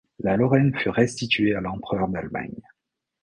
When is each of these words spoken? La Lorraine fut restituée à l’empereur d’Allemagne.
La 0.17 0.35
Lorraine 0.35 0.75
fut 0.79 0.89
restituée 0.89 1.53
à 1.53 1.61
l’empereur 1.61 2.07
d’Allemagne. 2.07 2.59